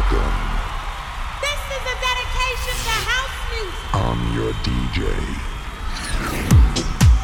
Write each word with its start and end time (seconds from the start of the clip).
Welcome. 0.00 0.32
This 1.42 1.60
is 1.76 1.84
a 1.84 1.96
dedication 2.08 2.76
to 2.86 2.96
house 3.04 3.38
music. 3.52 3.84
I'm 3.92 4.20
your 4.34 4.52
DJ. 4.64 4.98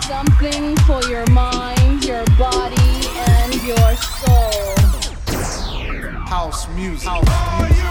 Something 0.04 0.76
for 0.84 1.00
your 1.08 1.26
mind, 1.30 2.04
your 2.04 2.24
body, 2.36 3.08
and 3.16 3.54
your 3.64 3.96
soul. 3.96 4.76
House 6.28 6.68
music. 6.74 7.08
House 7.08 7.30
music. 7.62 7.84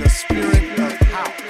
The 0.00 0.08
spirit 0.10 0.78
of 0.78 0.92
house. 1.10 1.40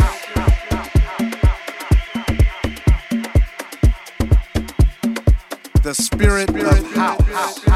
The 5.83 5.95
spirit 5.95 6.49
of 6.49 6.95
house. 6.95 7.74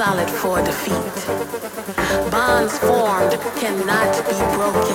Solid 0.00 0.30
for 0.30 0.62
defeat. 0.62 1.26
Bonds 2.30 2.78
formed 2.78 3.32
cannot 3.60 4.16
be 4.30 4.38
broken. 4.56 4.89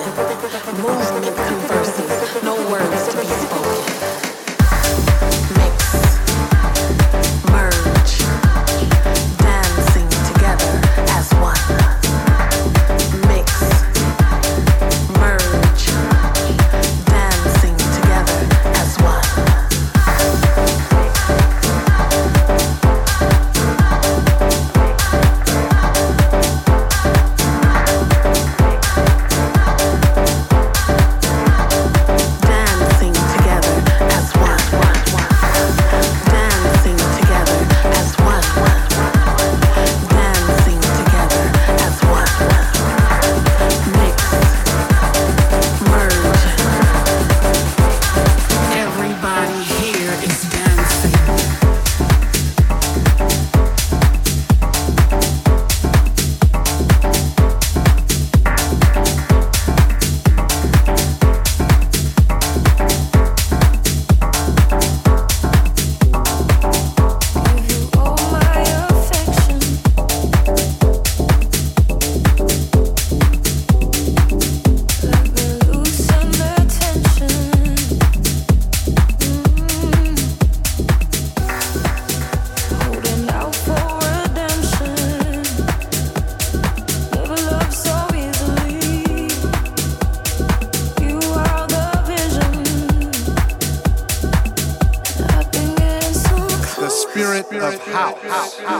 house. 98.28 98.75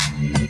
Yeah. 0.00 0.49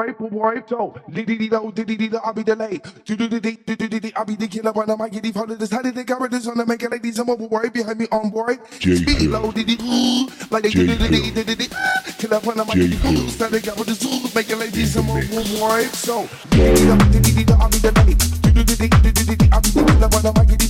worry, 0.00 0.14
but 0.18 0.32
worry, 0.32 0.62
so. 0.66 0.94
Diddy 1.10 1.48
do, 1.48 1.72
diddy 1.72 2.08
do, 2.08 2.18
I'll 2.22 2.32
be 2.32 2.42
delayed. 2.42 2.82
Do 3.04 3.16
do 3.16 3.28
do 3.28 3.40
do 3.40 3.56
do 3.56 3.76
do 3.76 4.00
do, 4.00 4.10
I 4.16 4.24
be 4.24 4.36
the 4.36 4.48
killer, 4.48 4.72
when 4.72 4.90
I'm 4.90 5.08
get 5.10 5.22
defaulted. 5.22 5.58
This 5.58 5.70
how 5.70 5.82
did 5.82 5.94
they 5.94 6.04
cover 6.04 6.28
this 6.28 6.46
on 6.46 6.56
the 6.58 6.66
make 6.66 6.82
it 6.82 6.90
like 6.90 7.02
these? 7.02 7.18
I'm 7.18 7.28
over 7.30 7.46
worry 7.46 7.70
behind 7.70 7.98
me 7.98 8.06
on 8.10 8.30
board. 8.30 8.58
Speed 8.80 9.28
low, 9.28 9.52
diddy, 9.52 9.76
like 10.50 10.62
they 10.64 10.70
do 10.70 10.86
do 10.86 10.96
do 10.96 11.08
do 11.08 11.44
do 11.44 11.54
do. 11.54 11.66
Killer, 12.18 12.40
when 12.40 12.60
I'm 12.60 12.66
might 12.66 12.76
get 12.76 12.90
defaulted. 12.90 13.26
This 13.28 13.40
how 13.40 13.48
they 13.48 13.60
cover 13.60 13.84
this, 13.84 14.34
make 14.34 14.50
it 14.50 14.56
like 14.56 14.72
these. 14.72 14.96
I'm 14.96 15.10
over 15.10 15.60
worry, 15.60 15.84
so. 15.92 16.28
Diddy 16.50 16.80
do, 16.80 17.20
diddy 17.20 17.44
do, 17.44 17.54
I 17.54 17.68
be 17.68 17.78
the 17.78 17.92
delayed. 17.92 18.18
Do 18.40 18.50
do 18.50 18.64
do 18.64 18.74
do 18.76 18.88
do 18.88 19.12
do 19.12 19.36
do, 19.36 19.46
I 19.52 19.60
be 19.60 19.70
the 19.70 19.82
killer, 19.84 20.08
when 20.08 20.26
I'm 20.26 20.46
get 20.46 20.58
defaulted. 20.58 20.69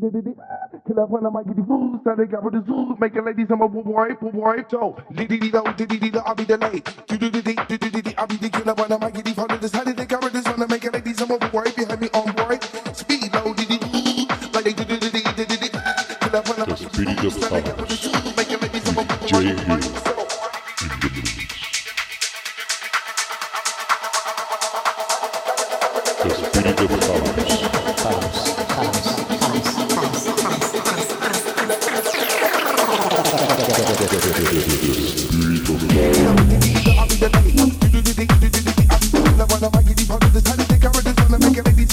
Can 0.00 0.98
I 0.98 1.06
find 1.10 1.26
a 1.26 1.30
mic? 1.30 1.46
Giddy 1.46 1.62
boo, 1.62 2.00
Sunday 2.04 2.24
got 2.24 2.42
with 2.42 2.54
the 2.54 2.64
zoo. 2.66 2.96
Make 2.98 3.14
a 3.16 3.20
lady 3.22 3.44
some 3.48 3.58
boy, 3.58 3.68
boy, 3.68 4.08
boy, 4.20 4.30
boy. 4.32 4.56
So, 4.70 4.96
diddy 5.12 5.38
diddy, 5.38 5.52
diddy 5.76 5.98
diddy, 5.98 6.18
I'll 6.20 6.34
be 6.34 6.44
the 6.44 6.56
late. 6.56 6.88
Diddy 7.06 7.30
diddy, 7.30 7.54
diddy 7.68 7.90
diddy, 7.90 8.16
I'll 8.16 8.26
be 8.26 8.36
the 8.36 8.48
killer. 8.48 8.74
Find 8.74 8.92
a 8.92 8.98
mic? 8.98 9.14
Giddy, 9.14 9.34
follow 9.34 9.58
the 9.58 9.68
side 9.68 9.88
of 9.88 9.96
the 9.96 10.06